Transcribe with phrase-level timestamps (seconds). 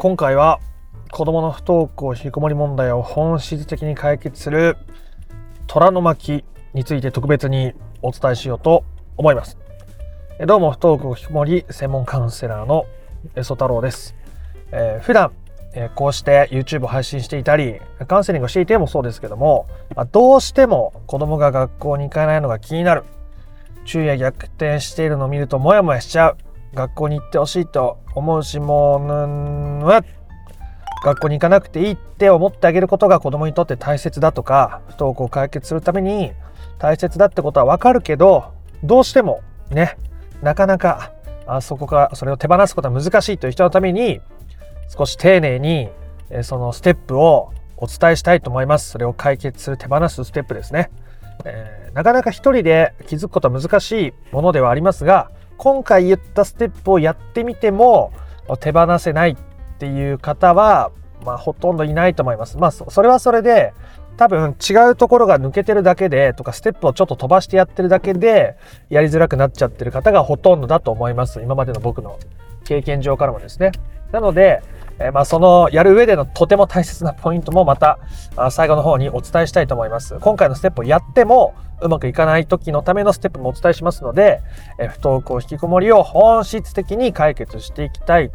[0.00, 0.60] 今回は
[1.10, 4.78] 子供の不登校引きこもり問題を本質的に解決する
[5.66, 6.42] 虎の巻
[6.72, 8.82] について特別にお伝えしようと
[9.18, 9.58] 思います。
[10.46, 12.86] どうも不登校引きこもり専門カウンセラーの
[13.36, 14.14] エソ太郎です、
[14.72, 15.32] えー、普段
[15.74, 17.78] えこうして YouTube を配信していたり
[18.08, 23.04] カウンセリングをしていてもそうですけども、まどうしても子供が学校に行かないのが気になる。
[23.84, 26.38] 昼夜逆転しているのを見るとモヤモヤしちゃう。
[26.74, 29.00] 学校に行ってほしいと思うしもう
[29.80, 30.04] ぬわ
[31.04, 36.32] 学校に行かなくていいって思ってあげることが子供にとって大切だとか不登校を解決するために
[36.78, 38.52] 大切だってことはわかるけど
[38.84, 39.96] どうしてもね
[40.42, 41.12] なかなか
[41.46, 44.20] あそこからそれを手放すことは難しいという人のために
[44.88, 45.88] 少し丁寧に
[46.42, 48.90] そのステップをお伝えしたいと思います。
[48.90, 50.90] それを解決する手放すステップですね。
[51.44, 58.14] えー、なかなか一人で気づくことは難しいものではありますが、今回言ったステップをやってみても
[58.60, 59.36] 手放せないっ
[59.78, 60.90] ていう方は、
[61.22, 62.56] まあ、ほとんどいないと思います。
[62.56, 63.74] まあ、それはそれで
[64.16, 68.56] 多分違うところが抜けてるだけでとかステップをちょっと飛ばしてやってるだけで
[68.88, 71.42] やりづらくなっちゃってる方がほとんどだと思います。
[71.42, 72.18] 今までの僕の
[72.64, 73.72] 経験上からもですね。
[74.12, 74.62] なので、
[74.98, 77.98] えまあ、そのやる上でのとても大切なポイントもまた
[78.50, 80.18] 最後の方にお伝えしたいと思います。
[80.20, 84.40] 今回のステップをやってもうまくいかない時のためのステップもお伝えしますので、
[84.78, 88.30] え不登校引きこもりを本質的に解決していきたい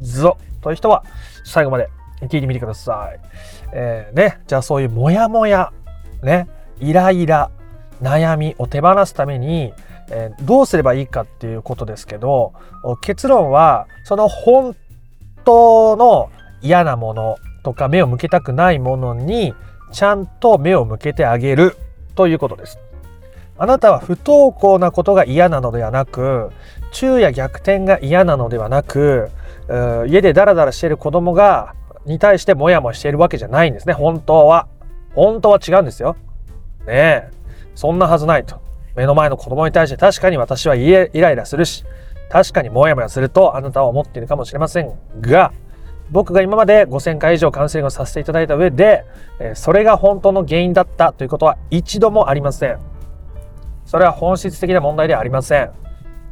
[0.00, 1.04] ぞという人は
[1.44, 1.88] 最後まで
[2.22, 3.20] 聞いてみてください。
[3.72, 5.72] えー、ね、じゃあそういうモヤモヤ、
[6.22, 6.48] ね、
[6.80, 7.50] イライラ、
[8.02, 9.72] 悩みを手放すために、
[10.10, 12.52] えー、どうすればいいかっていうことですけど
[13.00, 14.76] 結論はその本
[15.44, 16.30] 当の
[16.62, 19.54] 嫌なものとか目を向けたくないものに
[19.92, 21.76] ちゃんと目を向けてあげる
[22.16, 22.78] ということです。
[23.58, 26.50] あなたは不登校なことが嫌なのではなく
[26.92, 29.30] 昼夜逆転が嫌なのではなく
[30.08, 33.94] 家でダラダラしている子供がに対してモヤモヤしているわけじゃないんですね。
[33.94, 34.68] 本当は。
[35.14, 36.16] 本当は違うんですよ。
[36.86, 37.30] ねえ。
[37.74, 38.60] そんなはずないと。
[38.96, 41.84] 目の前の子供に対して確かに私はイライラするし
[42.30, 45.52] 確かにモヤモヤするとあなたは思っているかもしれませんが
[46.10, 49.04] 僕が今まで5000回以上カウンセリングをさせていただいた上で
[49.54, 52.78] それが本当の原因だったということは一度もありません
[53.84, 55.70] それは本質的な問題ではありません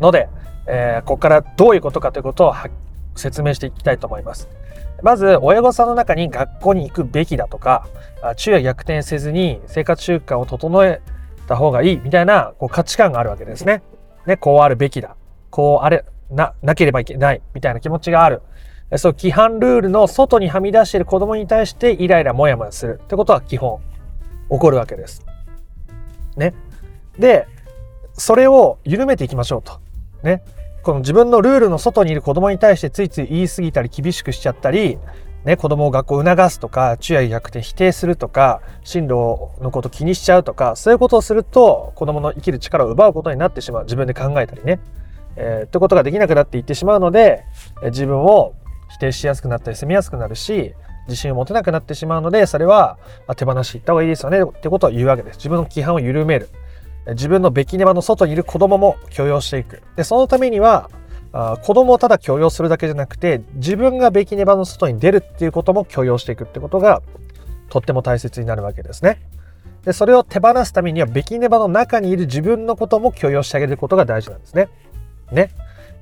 [0.00, 0.28] ので、
[0.66, 2.54] えー、ここからどういうことかということを
[3.16, 4.48] 説明していきたいと思います
[5.02, 7.86] まず親御さんの中に学校に行くべきだとか
[8.36, 11.02] 昼夜逆転せずに生活習慣を整え
[11.46, 13.82] た方がいいみたいなこう価値観があるわけですね。
[14.26, 15.16] ね、こうあるべきだ。
[15.50, 18.42] こうあれ、な、なければいけない、みたいな気持ちがある。
[18.96, 23.80] そう、規範ルールの外にはみ出している子供に対してイライラモヤモヤするってことは基本
[24.50, 25.24] 起こるわけです。
[26.36, 26.54] ね。
[27.18, 27.46] で、
[28.12, 29.80] それを緩めていきましょうと。
[30.22, 30.42] ね。
[30.82, 34.98] この自分のルールの外にいる子供に対してついつい言い過ぎたり厳しくしちゃったり、
[35.44, 43.84] ね、子供を学校促すとか、昼夜逆転否定するとか、進路のこと気にしちゃうとか、そういうことをすると子供の生きる力を奪うことになってしまう。
[43.84, 44.80] 自分で考えたりね。
[45.36, 47.44] えー、ってことができなくなっていってしまうので、
[47.84, 48.54] 自分を
[48.94, 50.72] 否定しやすくなったり責めやすくなるし
[51.09, 52.99] 自信を持てなくなってしまうのでそれは
[53.37, 56.49] 手放していった方がいいですよねってことを言うわけです自分の規範を緩める
[57.09, 60.91] 自分のべきね場の外にいる子供も許容していくでそのためには
[61.32, 67.03] あ子供をただ許容するだけじゃなくて自分がべきね場の外に出るっていうことも許容していくってことが
[67.69, 69.21] とっても大切になるわけですね。
[69.84, 74.69] でそれを手放すためにはべきね場の中にいる自分のことも許容してあげることが大事なんですね。
[75.32, 75.50] ね。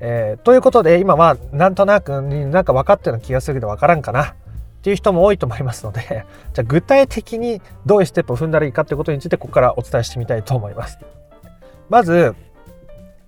[0.04, 4.34] えー、ということで今はなんとなくなんか分かったような気がするけど分からんかなっ
[4.82, 6.00] ていう人も多いと思いますので
[6.52, 10.98] じゃあ具体的にどういうステップを踏んだらいいかということについてここからお伝えしてみたいと思います。
[11.88, 12.34] まず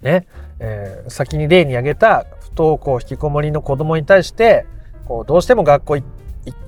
[0.03, 0.27] ね、
[0.59, 4.67] えー、先に例に挙げた不登校引きこもりの子供に対して
[5.07, 6.05] こうどうしても学校行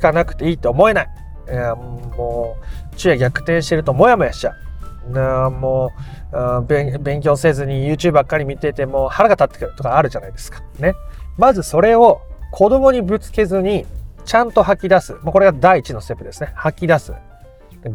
[0.01, 1.09] かなくていいって思えない、
[1.49, 2.65] えー、もう
[2.97, 4.66] 昼夜逆転してるとモヤモヤしちゃう
[5.13, 5.93] なも
[6.33, 10.63] う勉強せずに YouTube ばっかり見てても腹が立ってくるとかあるじゃないですか。
[10.79, 10.95] ね。
[11.37, 12.23] まずそれを
[12.53, 13.87] 子供にぶつけずに
[14.25, 15.15] ちゃんと吐き出す。
[15.23, 16.53] もうこれが第一のステップですね。
[16.55, 17.13] 吐き出す。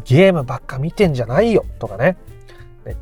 [0.04, 2.16] ゲームばっか見てんじゃないよとかね。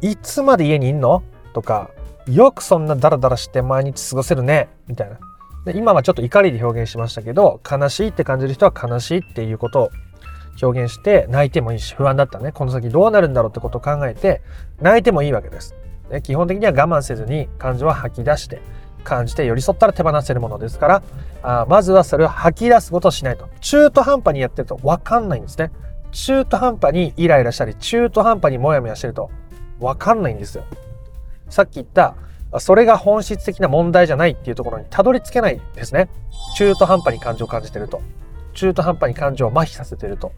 [0.00, 1.22] いつまで家にいんの？
[1.52, 1.90] とか、
[2.26, 5.18] よくそんなダラダラして毎日過ごせるねみたいな。
[5.64, 9.90] で今はちょっと怒りで表現しましたけど、悲しいって感じる人は悲しいっていうことを
[10.60, 14.42] 表現して泣いてもいいし不安だったねこの先どうなるんだろうってことを考えて
[14.80, 15.74] 泣いてもいいわけです。
[16.10, 18.60] ね、基本的には我慢せずに感情は吐き出して
[19.04, 21.02] 感じて寄り添ったら手放せるものですから
[21.42, 25.70] あまずはそれを吐き出すことをしないと中途半端にやってると分かんないんですね
[26.10, 29.30] 中途半端にイライラしたり中途半端にモヤモヤしてると
[29.78, 30.64] 分かんないんですよ
[31.48, 32.16] さっき言った
[32.58, 36.08] それが本質的な問題じゃないっていうところにたどり着けないですね。
[36.56, 38.02] 中途半端に感情を感じてると。
[38.54, 40.32] 中途半端に感情を麻痺させてると。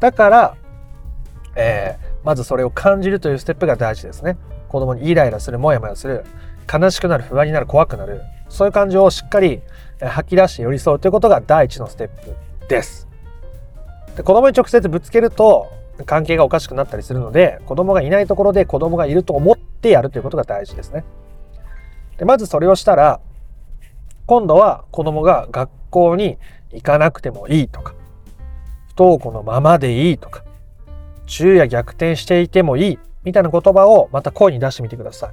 [0.00, 0.56] だから、
[1.54, 4.36] えー、まずそれを感じるというステップが大事ですね。
[4.68, 6.24] 子供にイライラする、モヤモヤする、
[6.72, 8.22] 悲しくなる、不安になる、怖くなる。
[8.48, 9.62] そういう感情をしっかり
[10.00, 12.34] 吐き出して寄り添うということが第一のステップ
[12.68, 13.08] です。
[14.16, 15.72] で子供に直接ぶつけると
[16.04, 21.04] 関係がおかしくなったりするので子供がいないところで子供がいると思ってやるということが大事ですね。
[22.18, 23.20] でまずそれをしたら
[24.26, 26.38] 今度は子供が学校に
[26.76, 27.94] 行かなくてもいいとか
[28.88, 30.44] 不登校のままでいいとか
[31.26, 35.30] 昼夜逆転していてもいいみたいな言葉をまた声に出してみてください。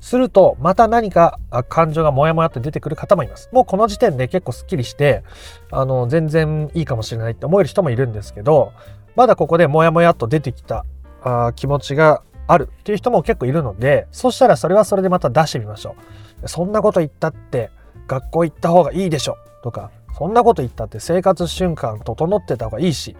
[0.00, 1.38] するとまた何か
[1.68, 3.48] 感情がモヤモヤって出てくる方もいます。
[3.52, 5.22] もうこの時点で結構すっきりして
[5.70, 8.72] あの全然いいかもしれないって思える人もいるんですけど
[9.14, 10.84] まだここでモヤモヤっと出てきた
[11.22, 15.94] あ気持ちがあるっていう人も結構いるのでそしたらそれはそれでまた出してみましょ
[16.42, 16.48] う。
[16.48, 17.70] そんなこと言ったって
[18.08, 19.92] 学校行った方がいいでしょとか
[20.22, 23.16] そんなこと言ったって生活瞬間整ってた方がいいし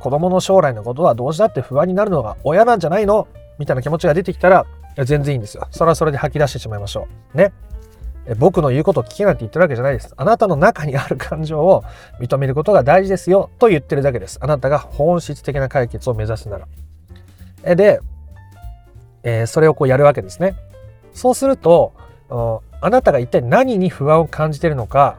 [0.00, 3.28] 子供の将来のことはどうしたって不安になるのが親なんじゃないの？
[3.58, 4.64] みたいな気持ちが出てきたら
[5.04, 5.68] 全然いいんですよ。
[5.70, 7.36] それはそれで吐き出してしまいましょう。
[7.36, 7.52] ね。
[8.38, 10.14] 僕の言うことを聞けないって言ってるわけじゃないです。
[10.16, 11.84] あなたの中にある感情を
[12.20, 14.38] 認めることが大事ですよと言ってるだけです。
[14.40, 16.58] あなたが本質的な解決を目指すな
[17.62, 17.74] ら。
[17.76, 18.00] で、
[19.24, 20.56] え、それをこうやるわけですね。
[21.12, 21.92] そうすると、
[22.80, 25.18] あなたが一体何に不安を感じてるのか、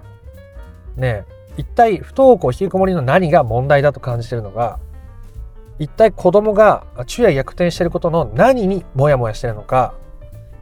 [0.97, 1.25] ね、
[1.57, 4.79] 一体不登校引きこもりの何が問題だと感じているのか、
[5.79, 9.93] 一体子供が昼夜逆転していることの何にモヤモヤしているのか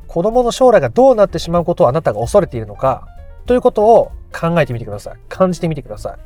[0.08, 3.08] 子供の将来がどうなってしまうことをあなたが恐れているのか
[3.46, 5.16] ということを考えてみてください。
[5.30, 6.18] 感じてみてください。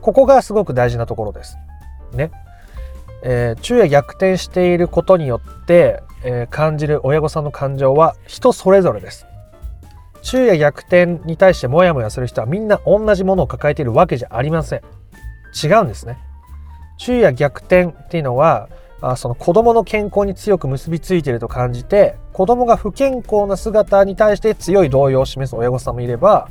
[0.00, 1.56] ここがすごく大事なところです。
[2.12, 2.30] ね。
[3.22, 9.26] えー、昼夜逆転していることによって、えー、感じる親御さんの感情は人それぞれです。
[10.28, 14.80] 昼夜逆転に対してモヤモヤする人はみんな同じものを抱えているわけじゃありません。
[15.64, 16.18] 違うんですね。
[16.98, 18.68] 昼夜逆転っていうのは
[19.00, 26.48] あその子供の健康に強く結びついていると感じて子供が不健康な姿に対して強い動揺を示す親御さんもいれば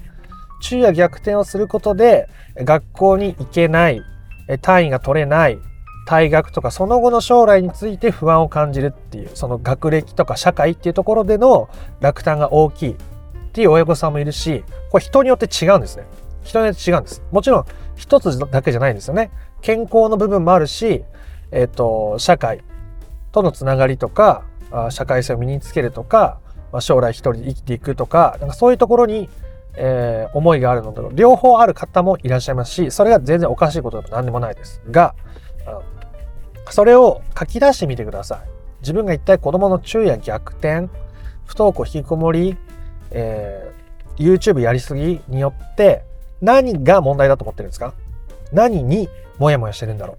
[0.61, 4.01] 昼夜逆転をすることで学校に行けない
[4.61, 5.59] 単位が取れない
[6.07, 11.67] 退学とかその後の将来について不安を感じるっていうその学歴とか社会っていうところでの
[11.99, 12.95] 落胆が大きい。
[13.55, 16.05] っていう親御さんもいるしこれ人によって違うんですね
[16.43, 17.65] 人によって違うんですもちろん
[17.95, 19.31] 一つだけじゃないんですよね
[19.65, 21.03] 健康の部分もあるし、
[21.51, 22.63] えっ、ー、と、社会
[23.31, 24.43] とのつながりとか、
[24.91, 26.39] 社会性を身につけるとか、
[26.71, 29.27] ま、将来一人で生きていくとか、なんかそういうところに、
[29.75, 34.83] えー、思いがあるので、両方ある方もいらっしゃいますし、それが全然おかしいことでも何でもないです。
[34.91, 35.15] が、
[36.69, 38.49] それを書き出してみてください。
[38.81, 40.89] 自分が一体子供の昼夜逆転、
[41.45, 42.55] 不登校引きこもり、
[43.11, 46.03] えー、YouTube やりすぎによって
[46.41, 47.93] 何が問題だと思ってるんですか？
[48.51, 49.09] 何に
[49.39, 50.17] モヤモヤしてるんだろう？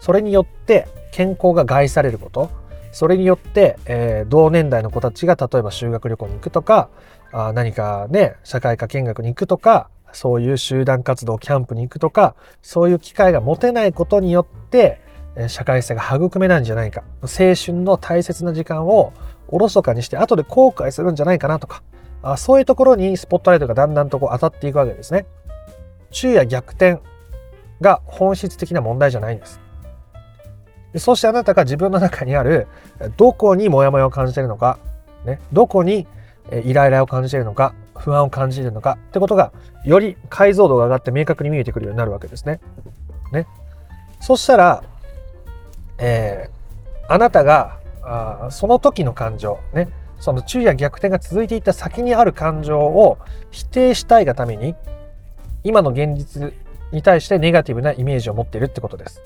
[0.00, 2.50] それによって健康が害されること？
[2.92, 6.88] それによって、えー、同年代の子たちが例えば修学旅行に行くとか
[7.32, 15.00] あ何かね社会科見学に行くとかそういう集団活動キャンプに行くとかそういう機会が持てないことによって
[15.48, 17.02] 社会性が育めないんじゃないか。
[17.22, 19.12] 青春の大切な時間を
[19.48, 21.82] おろそかにして後で後悔するんじゃないかなとか。
[22.32, 25.26] あそういうところにスポットライトがだんだんとこう当たっていくわけですね。
[26.10, 27.00] 昼夜逆転
[27.80, 29.60] が本質的な問題じゃないんです。
[30.96, 32.66] そしてあなたが自分の中にある
[33.16, 34.78] どこにモヤモヤを感じているのか、
[35.24, 36.08] ね、どこに
[36.64, 39.52] イライラを感じているのか、不安を感じているのかってことが
[39.84, 42.60] より解像度が上がって明確に見えてくるようになるわけですね。
[43.32, 43.46] ね
[44.20, 44.82] そしたら、
[45.98, 49.88] えー、あなたがあその時の感情、ね、
[50.20, 53.18] その昼夜逆転が続いていった先にある感情を
[53.50, 54.74] 否定したいがために
[55.62, 56.52] 今の現実
[56.92, 59.22] に対してネガティブなイメージを持っているってことです。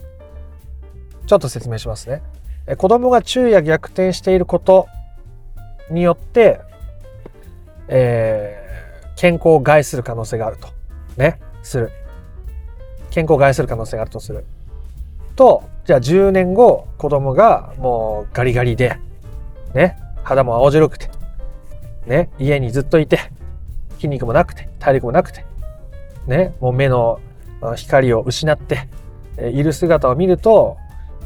[1.26, 2.22] ちょっと説明しますね。
[2.76, 4.88] 子供が昼夜逆転していること
[5.90, 6.60] によって、
[7.88, 10.68] えー、健康を害する可能性があると。
[11.16, 11.40] ね。
[11.62, 11.90] する。
[13.10, 14.44] 健康を害する可能性があるとする。
[15.36, 18.98] と、じゃあ10年後、子供がもうガリガリで、
[19.74, 19.98] ね。
[20.24, 21.10] 肌も青白くて、
[22.06, 22.30] ね。
[22.38, 23.18] 家にずっといて、
[23.96, 25.44] 筋肉もなくて、体力もなくて、
[26.26, 26.54] ね。
[26.60, 27.20] もう目の
[27.76, 28.88] 光を失って
[29.38, 30.76] いる姿を見ると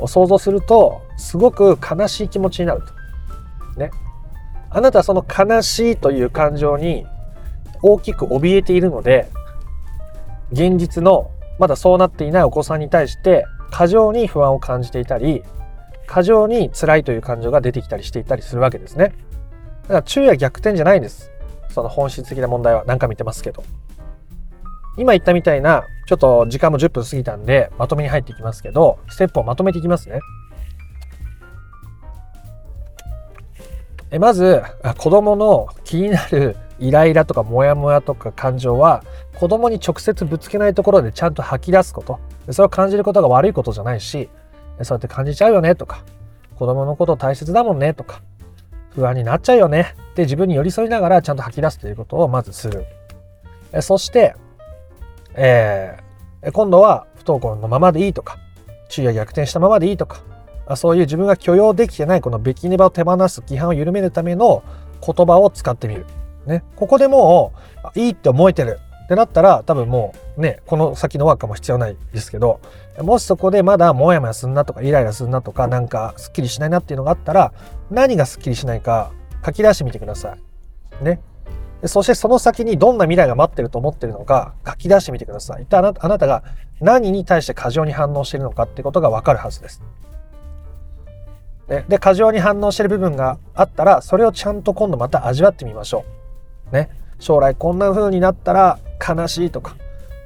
[0.06, 3.80] 想像するとすごく悲しい気持ちになると。
[3.80, 3.90] ね。
[4.70, 7.06] あなたはその悲しいという感情に
[7.82, 9.28] 大きく怯えているので
[10.50, 15.42] 現実のまだそうなっていないお子さんに対して過剰に不安を感じていたり
[16.06, 19.14] 過剰に辛いという感情が出てきたりしていたりするわけですね。
[19.82, 21.30] だから昼夜逆転じゃないんです。
[21.70, 23.64] その本質的な問題は何回も言ってますけど。
[24.96, 30.20] 今言ったみたいな、ちょっと時間も10分過ぎたんで、まとめに入っていきますけど、ステップをまとめていきますね。
[34.12, 34.62] えまず、
[34.98, 39.02] 子供の気になるイライラとかモヤモヤとか感情は、
[39.34, 42.20] 子供に直接ぶつけないところでちゃんと吐き出すこと。
[42.52, 44.28] それを感じることが悪いことじゃないし、
[44.82, 46.04] そうやって感じちゃうよねとか、
[46.56, 48.22] 子供のこと大切だもんねとか、
[48.94, 52.84] 不安になっちゃうよねって自分に寄り添いながらちゃんと吐き出すということをまずする。
[53.80, 54.36] そして、
[55.34, 58.38] えー、今度は不登校のままでいいとか、
[58.88, 60.20] 昼夜逆転したままでいいとか、
[60.76, 64.62] そういう自分が許容できてないこのべきねばを手放す規範を緩めるための
[65.04, 66.06] 言葉を使ってみる。
[66.46, 67.52] ね、ここでも
[67.96, 72.60] ういいって思えてるってなったら多分もうねこの先のワークも必要ないですけど
[72.98, 77.52] もしそこでまだモヤモヤすんなとかイライラすんなとかなんかすっきりしないなっていうのがあったら
[77.90, 79.12] 何がすっきりしないか
[79.44, 80.36] 書き出してみてくださ
[81.00, 81.04] い。
[81.04, 81.20] ね。
[81.86, 85.64] そしてその先にどんな未来が待ってると思ってるのか書き出してみてください。
[85.64, 86.42] 一体あなたが
[86.80, 89.82] 何に対して過剰に反応してるのかってことがわかるはずです。
[91.88, 96.04] で過剰に反応してる部分があったらそれをちゃんと今度また味わってみましょ
[96.72, 96.74] う。
[96.74, 99.76] ね、将来こんな風になったら悲しいとか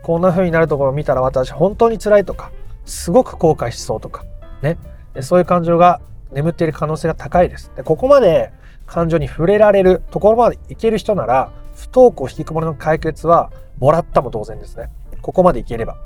[0.02, 2.52] こんな風になるところを見たら私本当に辛いとか
[2.84, 4.24] すごく後悔しそうとか
[4.62, 4.78] ね
[5.20, 6.00] そういう感情が
[6.32, 7.72] 眠っている可能性が高いです。
[7.74, 8.52] でここまで
[8.86, 14.90] 感情に触れられるところまでいける人なら不登校引きこもりの解決はもらったも同然ですね。
[15.20, 15.96] ここまでいければ。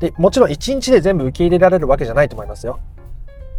[0.00, 2.80] でもちろん1日で全部受け入れられるわけじゃないと思いますよ。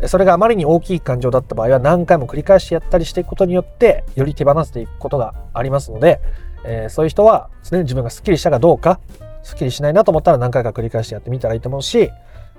[0.05, 6.19] それがあまりに大きい感情だった場合は何回も繰り返しやったりしていくことによってより手放していくことがありますので、
[6.65, 8.99] えー、そういう人はですね自分がスッキリしたかどうか
[9.43, 12.09] スッキリしないなと思ったら何回か繰り返してやってみたらいいと思うし、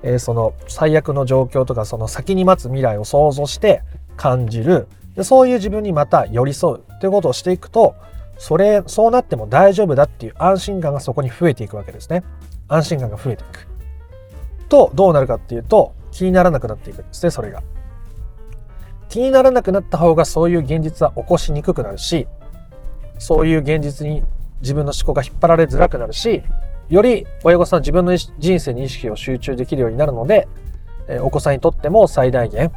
[0.03, 3.83] えー、その最悪の状況とかその先に待つ未来を想像して
[4.17, 4.87] 感じる。
[5.17, 7.95] でそういう自分にまた寄り添うということをしていくと
[8.37, 12.25] それそうなっても大丈夫だっていう安心感がそこに増えていくわけですね。
[12.69, 13.69] 安心感が増えていく。
[14.69, 17.63] とどうなるかっていうと気にならなくなっていくんですね、それが。
[19.09, 22.27] 気にならなくなった方がそういう現実は起こしにくくなるし、
[23.19, 24.23] そういう現実に
[24.61, 26.43] 自分の思考が引っ張られづらくなるし、
[26.89, 30.49] より親御さん自分の人生に意識を集中できるようになるので、
[31.09, 32.73] えお子さんにとっても最大限、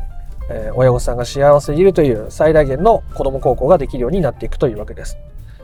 [0.49, 5.17] え親御さんが幸せでいるという最大限の子供孝行ができるようになっていくというわけです。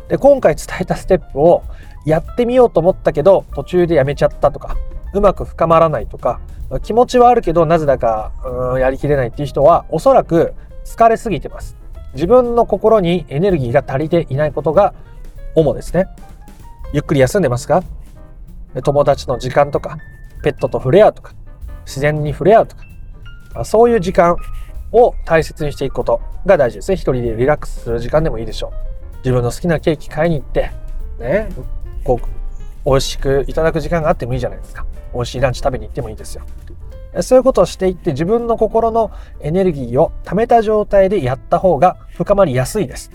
[0.07, 1.63] で今回伝えたステップを
[2.05, 4.75] やってみようと思ったけど途中でやめちゃったとか
[5.13, 6.41] うまく深まらないとか
[6.81, 10.53] 気持ちはあるけどなぜだかうんやりきれないっていう人はおそらく
[10.85, 11.77] 疲れすぎてます
[12.13, 14.93] 自分の心にエネルギーが足りていないことが
[15.55, 16.07] 主ですね。
[16.93, 17.83] ゆっくり休んでますか？
[18.83, 19.97] 友達の時間とか
[20.43, 21.33] ペットと触れ合うとか
[21.85, 23.65] 自然に触れ合うとか。
[23.65, 24.35] そういう時間
[24.91, 26.95] を大切にしていくことが大事ですね。
[26.95, 28.73] 一人でリラックスする時間でもいいでしょ
[29.13, 29.17] う。
[29.17, 30.71] 自分の好きなケーキ買いに行って
[31.19, 31.49] ね
[32.03, 34.85] こう美味しくいただく時間があってもいいじゃないですか。
[35.13, 36.43] 美味しいランチ食べに行ってもいいですよ。
[37.21, 43.11] そういうことをしていって自分の心のエネルギーを貯めた状態でやった方が深まりやすいです。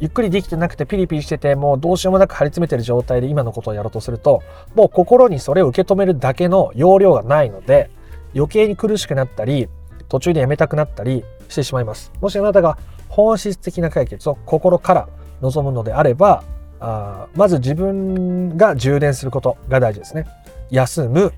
[0.00, 4.42] ゆっくりできてなくてピリピリしててもうどうしようもなく張り詰めてる状態で今のことをやろうとすると
[4.76, 7.90] もう心にそれを受け止めるだけの容量がないので
[8.34, 9.68] 余計に苦しくなったり
[10.08, 12.12] 途中でやめたくなったりしてしまいます。
[12.20, 15.08] もしあなたが本質的な解決を心から
[15.40, 16.44] 望むのであれば
[16.80, 20.26] あまず自分が充電することが大事ですね。
[20.70, 21.32] 休む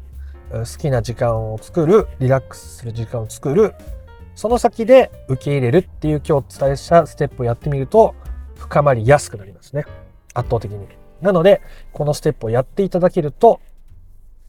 [0.51, 3.75] 好きな時間を作るリラックスする時間を作る
[4.35, 8.15] その先で受け入れるっていう今日お伝えしたステップをやってみると
[8.57, 9.85] 深まりやすくなりますね。
[10.35, 10.87] 圧倒的に。
[11.21, 11.61] なので
[11.93, 13.61] このステップをやっていただけると、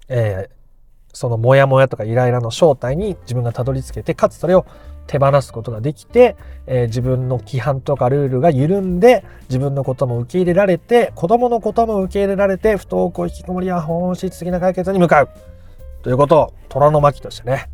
[0.07, 0.55] えー、
[1.13, 4.65] そのモヤモヤとかイライラの正体に自分がたどり着けてかつそれを
[5.07, 15.29] 手放すことができて、えー、自分の規範とかルールが緩んで自分のことも受け入れられて子供のことも受け入れられて不登校引きこもりは本質的な解決に向かう。
[16.03, 17.69] ということを虎の巻としてね、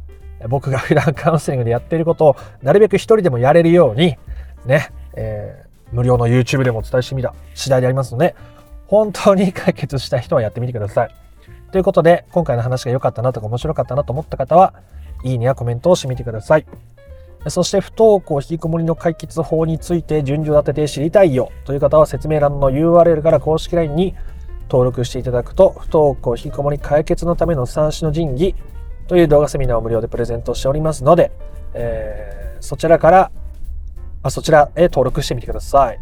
[0.49, 4.17] 僕が普段カウンセリングでやっていることをなるべく一人でもやれるように、
[4.65, 8.35] ね、えー、無料の YouTube でもお伝えしてみた次第でありますので、
[8.87, 11.15] 本当に解決したい人はやってみてください。
[11.71, 14.73] ということで、今回の話が良かったなとか面白かったなと思った方は、
[15.23, 16.65] いいねやコメントをしてみてください。
[17.49, 24.15] そして不登校引きこもりの解決法について順序立てて知りたいよという方は説明欄の URL から公式 LINE に
[24.69, 28.55] 登録していただくと、不登校引きこもり解決のための三種の神器
[29.07, 31.31] という動画セミナーを無料でプレゼントしておりますので、
[31.73, 33.31] えー、そちらから
[34.23, 35.99] あ、そちらへ登録してみてください。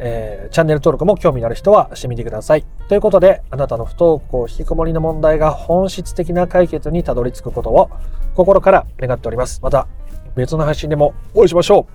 [0.00, 2.64] えー、チャンネル登録も興味のある人はしてみてください。
[2.88, 7.90] ということで、あなたの不登校引きこもりの問題が本質的な解決にたどり着くことを
[8.34, 9.60] 心から願っております。
[9.62, 9.88] また
[10.36, 11.92] 別の配信でもお会いしましょう。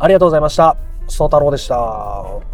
[0.00, 0.76] ありがとうございました。
[1.06, 2.53] 宗太郎でした。